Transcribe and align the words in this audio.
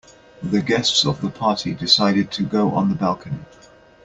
The 0.41 0.63
guests 0.63 1.05
of 1.05 1.21
the 1.21 1.29
party 1.29 1.75
decided 1.75 2.31
to 2.31 2.41
go 2.41 2.71
on 2.71 2.89
the 2.89 2.95
balcony. 2.95 3.37